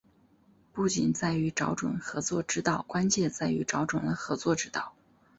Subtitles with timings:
[0.73, 4.95] 不仅在于找准合作之道，关键在于找准了合作之道